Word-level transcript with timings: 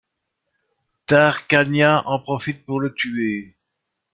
Tarkanian 1.05 2.01
en 2.07 2.17
profite 2.19 2.65
pour 2.65 2.79
le 2.81 2.91
tuer. 2.91 3.55